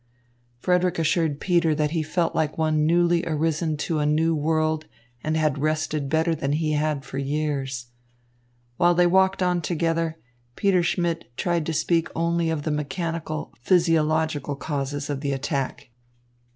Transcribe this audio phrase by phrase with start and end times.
[0.57, 4.87] Frederick assured Peter that he felt like one newly arisen to a new world
[5.23, 7.89] and had rested better than he had for years.
[8.77, 10.17] While they walked on together,
[10.55, 15.89] Peter Schmidt tried to speak only of the mechanical, physiological causes of the attack.